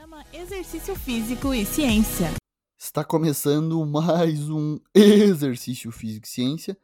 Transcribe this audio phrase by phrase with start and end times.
[0.00, 2.32] Programa Exercício Físico e Ciência.
[2.78, 6.78] Está começando mais um Exercício Físico e Ciência,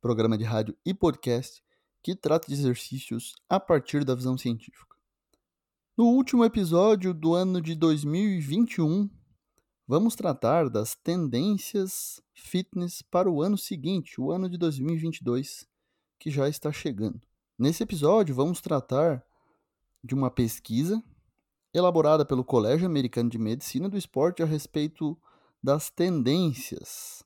[0.00, 1.64] programa de rádio e podcast
[2.00, 4.96] que trata de exercícios a partir da visão científica.
[5.96, 9.10] No último episódio do ano de 2021,
[9.84, 15.66] vamos tratar das tendências fitness para o ano seguinte, o ano de 2022,
[16.20, 17.20] que já está chegando.
[17.58, 19.26] Nesse episódio, vamos tratar
[20.04, 21.02] de uma pesquisa
[21.74, 25.18] elaborada pelo Colégio Americano de Medicina do Esporte a respeito
[25.60, 27.24] das tendências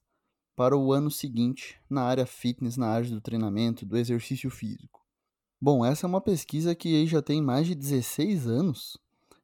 [0.56, 5.06] para o ano seguinte na área fitness, na área do treinamento, do exercício físico.
[5.60, 8.98] Bom, essa é uma pesquisa que já tem mais de 16 anos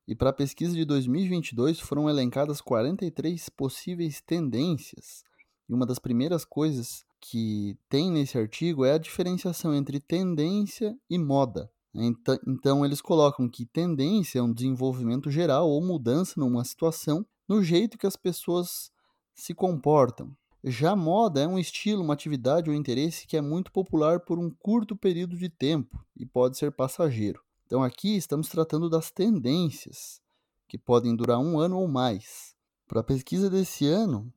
[0.06, 5.22] e para a pesquisa de 2022 foram elencadas 43 possíveis tendências.
[5.68, 11.18] E uma das primeiras coisas que tem nesse artigo é a diferenciação entre tendência e
[11.18, 11.70] moda.
[11.94, 17.96] Então, eles colocam que tendência é um desenvolvimento geral ou mudança numa situação no jeito
[17.96, 18.90] que as pessoas
[19.32, 20.36] se comportam.
[20.62, 24.50] Já moda é um estilo, uma atividade ou interesse que é muito popular por um
[24.50, 27.42] curto período de tempo e pode ser passageiro.
[27.66, 30.20] Então, aqui estamos tratando das tendências,
[30.66, 32.54] que podem durar um ano ou mais.
[32.88, 34.32] Para a pesquisa desse ano,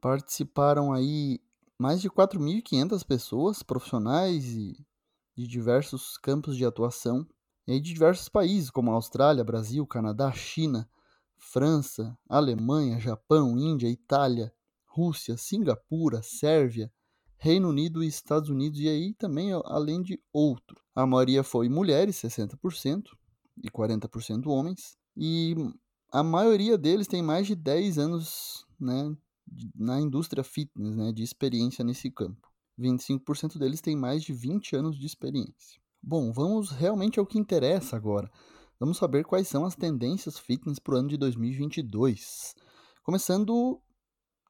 [0.00, 1.40] participaram aí
[1.78, 4.76] mais de 4.500 pessoas, profissionais e
[5.36, 7.26] de diversos campos de atuação
[7.66, 10.88] e de diversos países, como Austrália, Brasil, Canadá, China,
[11.36, 14.52] França, Alemanha, Japão, Índia, Itália,
[14.86, 16.90] Rússia, Singapura, Sérvia,
[17.36, 20.80] Reino Unido e Estados Unidos, e aí também além de outro.
[20.94, 23.10] A maioria foi mulheres, 60%,
[23.62, 25.54] e 40% homens, e
[26.10, 29.14] a maioria deles tem mais de 10 anos né,
[29.74, 32.48] na indústria fitness, né, de experiência nesse campo.
[32.78, 35.80] 25% deles têm mais de 20 anos de experiência.
[36.02, 38.30] Bom, vamos realmente ao que interessa agora.
[38.78, 42.54] Vamos saber quais são as tendências fitness para o ano de 2022.
[43.02, 43.80] Começando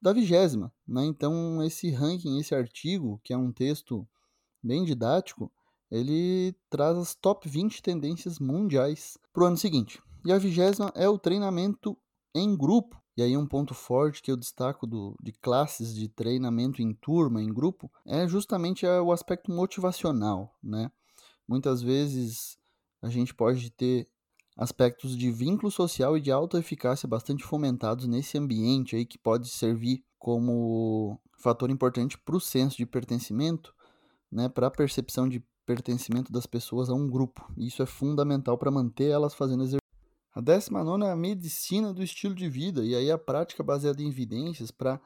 [0.01, 1.05] da vigésima, né?
[1.05, 4.07] Então, esse ranking, esse artigo, que é um texto
[4.61, 5.51] bem didático,
[5.89, 10.01] ele traz as top 20 tendências mundiais para o ano seguinte.
[10.25, 11.97] E a vigésima é o treinamento
[12.35, 13.01] em grupo.
[13.17, 17.41] E aí um ponto forte que eu destaco do, de classes de treinamento em turma,
[17.41, 20.91] em grupo, é justamente o aspecto motivacional, né?
[21.47, 22.59] Muitas vezes
[23.01, 24.07] a gente pode ter
[24.55, 29.47] aspectos de vínculo social e de alta eficácia bastante fomentados nesse ambiente aí que pode
[29.49, 33.73] servir como fator importante para o senso de pertencimento,
[34.31, 37.51] né, para a percepção de pertencimento das pessoas a um grupo.
[37.57, 39.86] Isso é fundamental para manter elas fazendo exercício
[40.37, 44.03] a décima nona é a medicina do estilo de vida, e aí a prática baseada
[44.03, 45.01] em evidências para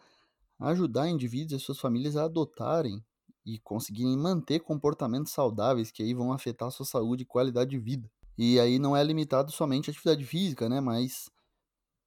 [0.60, 3.02] ajudar indivíduos e suas famílias a adotarem
[3.46, 7.80] e conseguirem manter comportamentos saudáveis que aí vão afetar a sua saúde e qualidade de
[7.80, 8.12] vida.
[8.38, 11.30] E aí não é limitado somente à atividade física, né, mas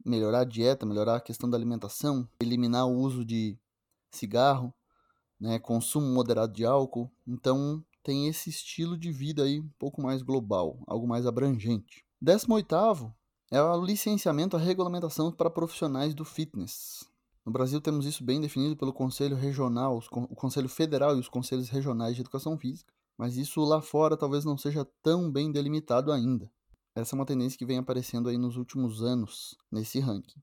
[0.04, 3.58] melhorar a dieta, melhorar a questão da alimentação, eliminar o uso de
[4.10, 4.70] cigarro,
[5.40, 7.10] né, consumo moderado de álcool.
[7.26, 12.04] Então tem esse estilo de vida aí um pouco mais global, algo mais abrangente.
[12.20, 13.12] 18
[13.50, 17.08] é o licenciamento, a regulamentação para profissionais do fitness.
[17.44, 21.68] No Brasil temos isso bem definido pelo Conselho Regional, o Conselho Federal e os Conselhos
[21.68, 26.50] Regionais de Educação Física, mas isso lá fora talvez não seja tão bem delimitado ainda.
[26.94, 30.40] Essa é uma tendência que vem aparecendo aí nos últimos anos nesse ranking.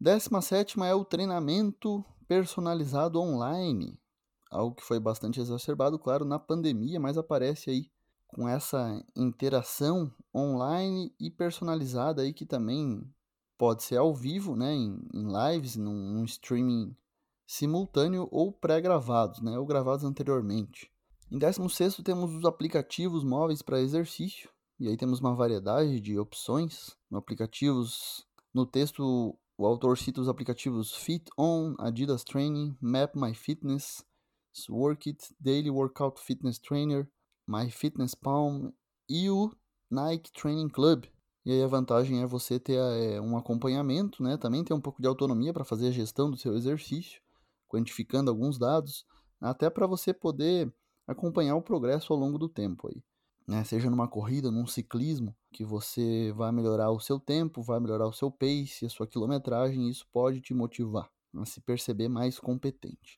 [0.00, 3.98] 17 é o treinamento personalizado online,
[4.50, 7.90] algo que foi bastante exacerbado, claro, na pandemia, mas aparece aí
[8.26, 13.02] com essa interação online e personalizada aí que também
[13.56, 16.96] pode ser ao vivo, né, em, em lives, num, num, streaming
[17.46, 20.90] simultâneo ou pré-gravados, né, ou gravados anteriormente.
[21.30, 26.96] Em 16 temos os aplicativos móveis para exercício, e aí temos uma variedade de opções.
[27.10, 33.34] No aplicativos, no texto o autor cita os aplicativos Fit On, Adidas Training, Map My
[33.34, 34.02] Fitness,
[34.68, 37.08] Workit, Daily Workout Fitness Trainer,
[37.46, 38.70] MyFitnessPalm
[39.08, 39.54] e o
[39.90, 41.04] Nike Training Club.
[41.44, 44.36] E aí a vantagem é você ter é, um acompanhamento, né?
[44.36, 47.20] Também ter um pouco de autonomia para fazer a gestão do seu exercício,
[47.68, 49.06] quantificando alguns dados,
[49.40, 50.72] até para você poder
[51.06, 53.02] acompanhar o progresso ao longo do tempo aí.
[53.48, 53.64] Né?
[53.64, 58.12] Seja numa corrida, num ciclismo, que você vai melhorar o seu tempo, vai melhorar o
[58.12, 63.16] seu pace, a sua quilometragem, e isso pode te motivar a se perceber mais competente.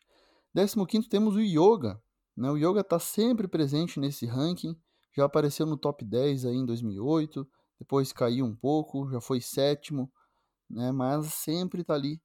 [0.54, 2.00] 15 temos o yoga,
[2.36, 2.50] né?
[2.50, 4.76] O yoga está sempre presente nesse ranking,
[5.16, 7.46] já apareceu no top 10 aí em 2008,
[7.78, 10.10] depois caiu um pouco, já foi sétimo,
[10.70, 10.92] né?
[10.92, 12.20] mas sempre está ali.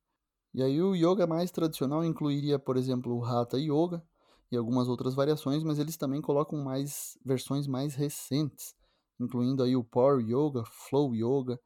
[0.54, 4.04] E aí o yoga mais tradicional incluiria, por exemplo, o Hatha Yoga
[4.52, 8.76] e algumas outras variações, mas eles também colocam mais versões mais recentes,
[9.20, 11.60] incluindo aí o Power Yoga, Flow Yoga,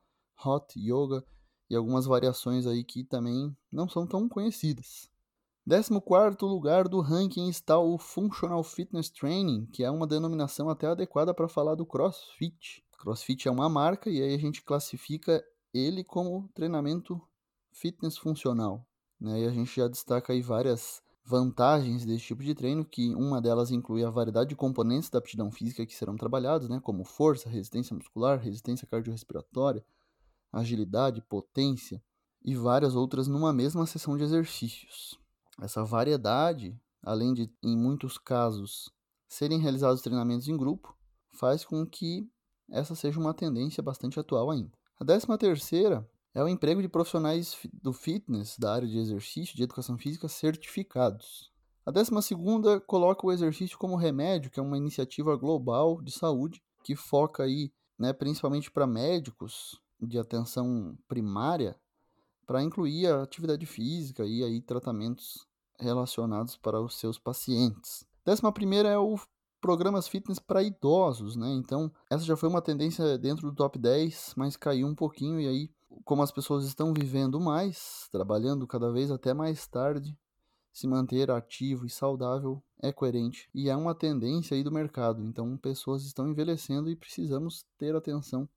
[0.43, 1.23] hot yoga
[1.69, 5.10] e algumas variações aí que também não são tão conhecidas.
[5.67, 5.91] 14
[6.41, 11.47] lugar do ranking está o Functional Fitness Training, que é uma denominação até adequada para
[11.47, 12.83] falar do CrossFit.
[12.97, 17.21] CrossFit é uma marca e aí a gente classifica ele como treinamento
[17.71, 18.87] fitness funcional.
[19.19, 19.41] Né?
[19.41, 23.69] E a gente já destaca aí várias vantagens desse tipo de treino, que uma delas
[23.69, 27.95] inclui a variedade de componentes da aptidão física que serão trabalhados, né, como força, resistência
[27.95, 29.85] muscular, resistência cardiorrespiratória,
[30.51, 32.03] agilidade, potência
[32.43, 35.20] e várias outras numa mesma sessão de exercícios.
[35.61, 38.91] Essa variedade, além de em muitos casos
[39.27, 40.97] serem realizados treinamentos em grupo,
[41.29, 42.27] faz com que
[42.67, 44.71] essa seja uma tendência bastante atual ainda.
[44.99, 49.61] A décima terceira é o emprego de profissionais do fitness, da área de exercício, de
[49.61, 51.51] educação física certificados.
[51.85, 56.59] A décima segunda coloca o exercício como remédio, que é uma iniciativa global de saúde
[56.83, 61.75] que foca aí, né, principalmente para médicos de atenção primária,
[62.47, 65.47] para incluir a atividade física e aí tratamentos
[65.81, 68.05] relacionados para os seus pacientes.
[68.25, 69.19] Décima primeira é o
[69.59, 71.51] programas fitness para idosos, né?
[71.53, 75.47] Então, essa já foi uma tendência dentro do top 10, mas caiu um pouquinho e
[75.47, 75.69] aí
[76.05, 80.17] como as pessoas estão vivendo mais, trabalhando cada vez até mais tarde,
[80.71, 85.21] se manter ativo e saudável é coerente e é uma tendência aí do mercado.
[85.21, 88.47] Então, pessoas estão envelhecendo e precisamos ter atenção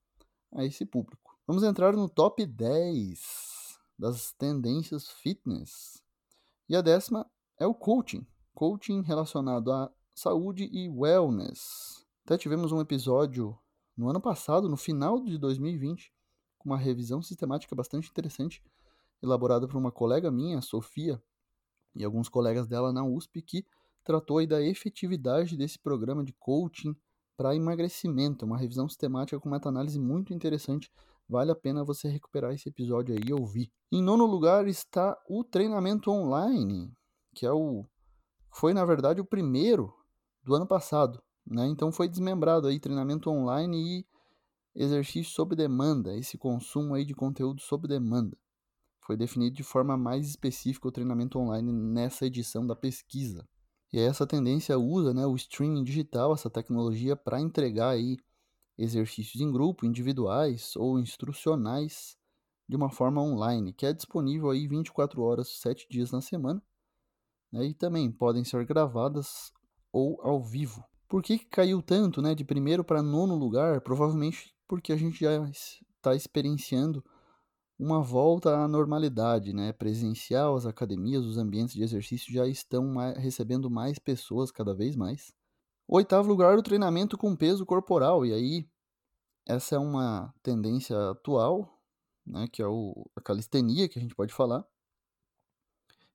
[0.52, 1.36] a esse público.
[1.46, 6.03] Vamos entrar no top 10 das tendências fitness.
[6.68, 8.26] E a décima é o coaching.
[8.54, 12.06] Coaching relacionado à saúde e wellness.
[12.24, 13.58] Até tivemos um episódio
[13.96, 16.10] no ano passado, no final de 2020,
[16.58, 18.62] com uma revisão sistemática bastante interessante,
[19.22, 21.22] elaborada por uma colega minha, Sofia,
[21.94, 23.66] e alguns colegas dela na USP, que
[24.02, 26.96] tratou aí da efetividade desse programa de coaching
[27.36, 28.46] para emagrecimento.
[28.46, 30.90] Uma revisão sistemática com meta-análise muito interessante.
[31.28, 33.72] Vale a pena você recuperar esse episódio aí e ouvir.
[33.90, 36.92] Em nono lugar está o treinamento online,
[37.34, 37.84] que é o
[38.52, 39.92] foi na verdade o primeiro
[40.42, 41.66] do ano passado, né?
[41.66, 44.06] Então foi desmembrado aí treinamento online e
[44.74, 48.36] exercício sob demanda, esse consumo aí de conteúdo sob demanda.
[49.06, 53.46] Foi definido de forma mais específica o treinamento online nessa edição da pesquisa.
[53.92, 58.16] E essa tendência usa né, o streaming digital, essa tecnologia, para entregar aí
[58.76, 62.16] exercícios em grupo, individuais ou instrucionais,
[62.68, 66.62] de uma forma online, que é disponível aí 24 horas, 7 dias na semana.
[67.52, 69.52] Né, e também podem ser gravadas
[69.92, 70.84] ou ao vivo.
[71.06, 73.80] Por que, que caiu tanto né, de primeiro para nono lugar?
[73.80, 77.04] Provavelmente porque a gente já está experienciando
[77.78, 79.72] uma volta à normalidade, né?
[79.72, 85.32] Presencial, as academias, os ambientes de exercício já estão recebendo mais pessoas cada vez mais.
[85.86, 88.24] Oitavo lugar, o treinamento com peso corporal.
[88.24, 88.68] E aí,
[89.46, 91.78] essa é uma tendência atual,
[92.26, 92.48] né?
[92.50, 94.64] Que é o, a calistenia, que a gente pode falar.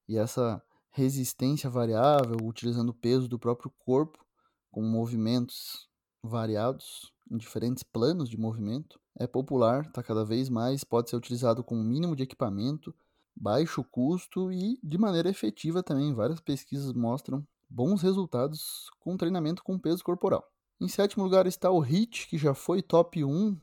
[0.07, 4.25] E essa resistência variável, utilizando o peso do próprio corpo,
[4.71, 5.87] com movimentos
[6.23, 8.99] variados, em diferentes planos de movimento.
[9.15, 12.93] É popular, está cada vez mais, pode ser utilizado com um mínimo de equipamento,
[13.35, 16.13] baixo custo e de maneira efetiva também.
[16.13, 20.43] Várias pesquisas mostram bons resultados com treinamento com peso corporal.
[20.81, 23.57] Em sétimo lugar está o HIT, que já foi top 1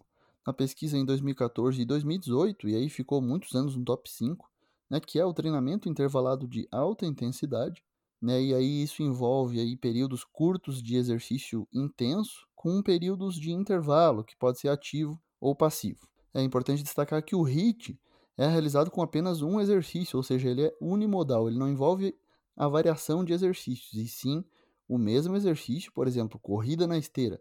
[0.46, 4.48] na pesquisa em 2014 e 2018, e aí ficou muitos anos no top 5,
[4.88, 7.82] né, que é o treinamento intervalado de alta intensidade,
[8.22, 14.22] né, e aí isso envolve aí períodos curtos de exercício intenso, com períodos de intervalo,
[14.22, 16.06] que pode ser ativo ou passivo.
[16.32, 17.98] É importante destacar que o HIIT
[18.36, 22.14] é realizado com apenas um exercício, ou seja, ele é unimodal, ele não envolve
[22.56, 24.44] a variação de exercícios, e sim
[24.88, 27.40] o mesmo exercício, por exemplo, corrida na esteira,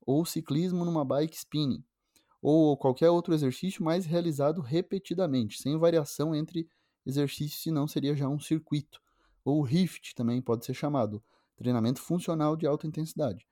[0.00, 1.84] ou ciclismo numa bike spinning,
[2.42, 6.68] ou qualquer outro exercício, mas realizado repetidamente, sem variação entre
[7.06, 9.00] exercícios, senão seria já um circuito.
[9.44, 11.22] Ou RIFT também pode ser chamado,
[11.56, 13.46] treinamento funcional de alta intensidade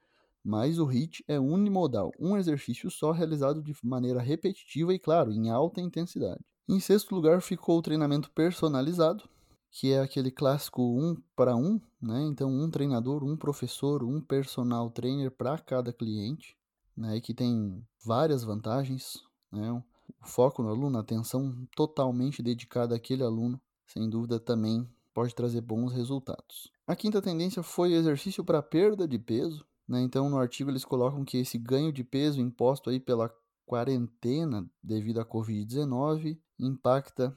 [0.48, 5.50] mas o HIIT é unimodal, um exercício só realizado de maneira repetitiva e, claro, em
[5.50, 6.40] alta intensidade.
[6.66, 9.28] Em sexto lugar ficou o treinamento personalizado,
[9.70, 12.22] que é aquele clássico um para um, né?
[12.22, 16.56] Então, um treinador, um professor, um personal trainer para cada cliente,
[16.96, 17.16] né?
[17.16, 19.22] E que tem várias vantagens,
[19.52, 19.70] né?
[19.72, 19.82] O
[20.26, 25.92] foco no aluno, a atenção totalmente dedicada àquele aluno, sem dúvida também pode trazer bons
[25.92, 26.70] resultados.
[26.86, 30.00] A quinta tendência foi exercício para perda de peso, né?
[30.00, 33.32] Então, no artigo, eles colocam que esse ganho de peso imposto aí pela
[33.66, 37.36] quarentena devido à Covid-19 impacta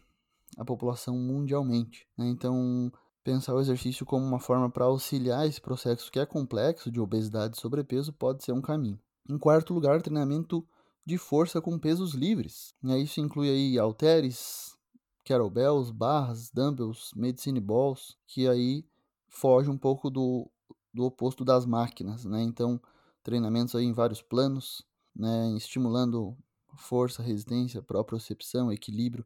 [0.57, 2.07] a população mundialmente.
[2.17, 2.27] Né?
[2.27, 2.91] Então,
[3.23, 7.57] pensar o exercício como uma forma para auxiliar esse processo que é complexo de obesidade
[7.57, 8.99] e sobrepeso pode ser um caminho.
[9.29, 10.65] Em quarto lugar, treinamento
[11.05, 12.73] de força com pesos livres.
[12.83, 14.77] E isso inclui aí halteres,
[15.23, 18.85] kettlebells, barras, dumbbells, medicine balls, que aí
[19.27, 20.49] foge um pouco do,
[20.93, 22.41] do oposto das máquinas, né?
[22.41, 22.79] Então,
[23.23, 25.53] treinamentos aí em vários planos, né?
[25.55, 26.37] Estimulando
[26.75, 29.25] força, resistência, propriocepção, equilíbrio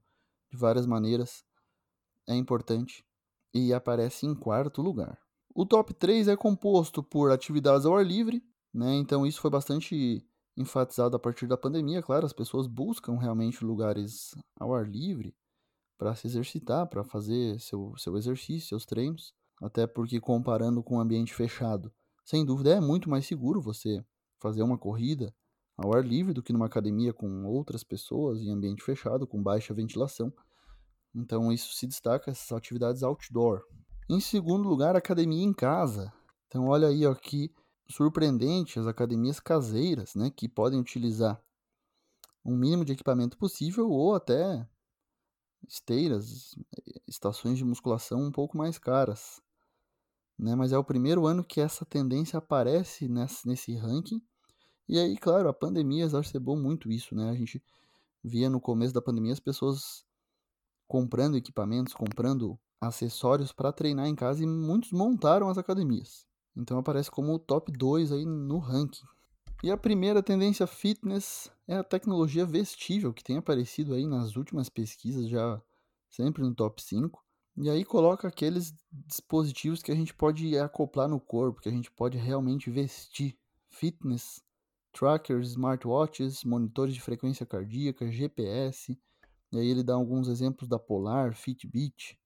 [0.55, 1.43] de várias maneiras
[2.27, 3.05] é importante
[3.53, 5.19] e aparece em quarto lugar.
[5.53, 8.43] O top 3 é composto por atividades ao ar livre,
[8.73, 8.95] né?
[8.95, 10.25] Então isso foi bastante
[10.57, 15.35] enfatizado a partir da pandemia, claro, as pessoas buscam realmente lugares ao ar livre
[15.97, 20.99] para se exercitar, para fazer seu, seu exercício, seus treinos, até porque comparando com um
[20.99, 21.91] ambiente fechado,
[22.23, 24.03] sem dúvida é muito mais seguro você
[24.39, 25.33] fazer uma corrida
[25.77, 29.73] ao ar livre do que numa academia com outras pessoas em ambiente fechado, com baixa
[29.73, 30.31] ventilação.
[31.13, 33.63] Então isso se destaca essas atividades outdoor.
[34.09, 36.13] Em segundo lugar, academia em casa.
[36.47, 37.53] Então olha aí ó, que
[37.89, 41.41] surpreendente as academias caseiras, né, que podem utilizar
[42.43, 44.67] um mínimo de equipamento possível ou até
[45.67, 46.55] esteiras,
[47.07, 49.41] estações de musculação um pouco mais caras.
[50.37, 50.53] Né?
[50.55, 54.21] Mas é o primeiro ano que essa tendência aparece nesse, nesse ranking
[54.87, 57.29] e aí, claro, a pandemia exacerbou muito isso, né?
[57.29, 57.61] A gente
[58.23, 60.05] via no começo da pandemia as pessoas
[60.87, 66.25] comprando equipamentos, comprando acessórios para treinar em casa e muitos montaram as academias.
[66.55, 69.05] Então aparece como o top 2 aí no ranking.
[69.63, 74.69] E a primeira tendência fitness é a tecnologia vestível, que tem aparecido aí nas últimas
[74.69, 75.61] pesquisas já
[76.09, 77.23] sempre no top 5.
[77.57, 81.89] E aí coloca aqueles dispositivos que a gente pode acoplar no corpo, que a gente
[81.89, 83.37] pode realmente vestir.
[83.69, 84.41] Fitness
[84.95, 88.97] trackers, smartwatches, monitores de frequência cardíaca, GPS.
[89.51, 92.17] E aí ele dá alguns exemplos da Polar, Fitbit,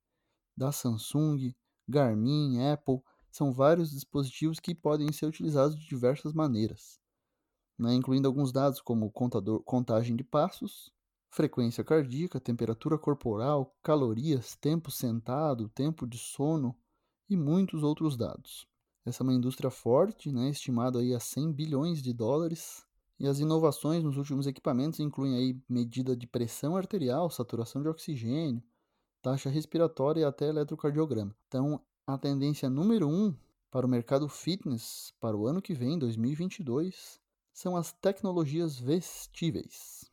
[0.56, 1.56] da Samsung,
[1.88, 3.02] Garmin, Apple.
[3.32, 7.00] São vários dispositivos que podem ser utilizados de diversas maneiras,
[7.78, 7.94] né?
[7.94, 10.92] incluindo alguns dados como contador, contagem de passos,
[11.32, 16.76] frequência cardíaca, temperatura corporal, calorias, tempo sentado, tempo de sono
[17.28, 18.69] e muitos outros dados.
[19.06, 22.86] Essa é uma indústria forte, né, estimada aí a 100 bilhões de dólares.
[23.20, 28.64] E as inovações nos últimos equipamentos incluem aí medida de pressão arterial, saturação de oxigênio,
[29.22, 31.36] taxa respiratória e até eletrocardiograma.
[31.48, 33.36] Então, a tendência número um
[33.70, 37.20] para o mercado fitness para o ano que vem, 2022,
[37.54, 40.10] são as tecnologias vestíveis.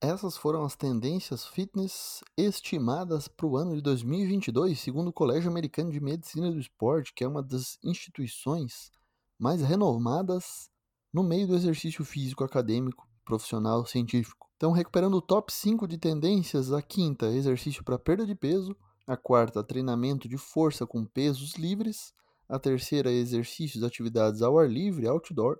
[0.00, 5.90] Essas foram as tendências fitness estimadas para o ano de 2022, segundo o Colégio Americano
[5.90, 8.92] de Medicina do Esporte, que é uma das instituições
[9.38, 10.70] mais renomadas
[11.10, 14.46] no meio do exercício físico acadêmico, profissional, científico.
[14.56, 18.76] Então, recuperando o top 5 de tendências, a quinta, exercício para perda de peso,
[19.06, 22.12] a quarta, treinamento de força com pesos livres,
[22.46, 25.58] a terceira, exercícios atividades ao ar livre, outdoor,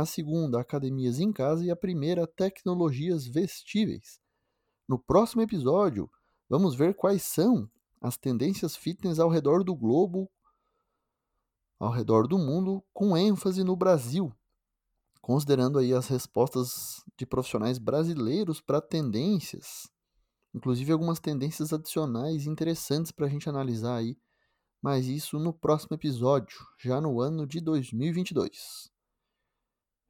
[0.00, 4.20] a segunda, academias em casa, e a primeira, tecnologias vestíveis.
[4.88, 6.08] No próximo episódio,
[6.48, 7.68] vamos ver quais são
[8.00, 10.30] as tendências fitness ao redor do globo,
[11.80, 14.32] ao redor do mundo, com ênfase no Brasil,
[15.20, 19.90] considerando aí as respostas de profissionais brasileiros para tendências,
[20.54, 24.16] inclusive algumas tendências adicionais interessantes para a gente analisar aí,
[24.80, 28.96] mas isso no próximo episódio, já no ano de 2022.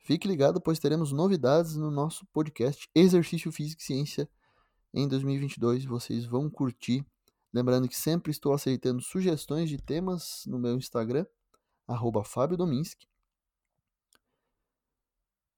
[0.01, 4.29] Fique ligado, pois teremos novidades no nosso podcast Exercício Físico e Ciência
[4.93, 5.85] em 2022.
[5.85, 7.05] Vocês vão curtir.
[7.53, 11.27] Lembrando que sempre estou aceitando sugestões de temas no meu Instagram,
[12.57, 13.07] Dominski.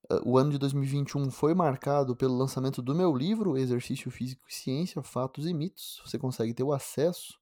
[0.09, 4.53] Ah, o ano de 2021 foi marcado pelo lançamento do meu livro Exercício Físico e
[4.53, 6.01] Ciência, Fatos e Mitos.
[6.05, 7.39] Você consegue ter o acesso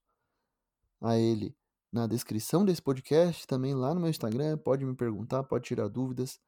[1.00, 1.56] a ele
[1.92, 4.56] na descrição desse podcast, também lá no meu Instagram.
[4.58, 6.38] Pode me perguntar, pode tirar dúvidas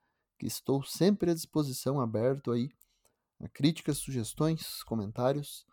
[0.43, 2.69] que estou sempre à disposição, aberto aí
[3.41, 5.65] a críticas, sugestões, comentários,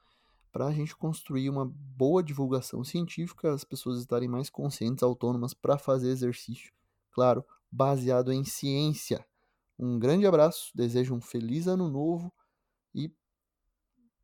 [0.52, 5.80] para a gente construir uma boa divulgação científica, as pessoas estarem mais conscientes, autônomas para
[5.80, 6.72] fazer exercício,
[7.12, 9.26] claro, baseado em ciência.
[9.78, 12.32] Um grande abraço, desejo um feliz ano novo
[12.94, 13.12] e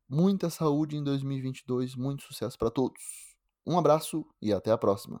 [0.08, 3.02] muita saúde em 2022, muito sucesso para todos.
[3.66, 5.20] Um abraço e até a próxima.